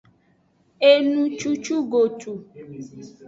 [0.91, 2.31] Enucucugotu.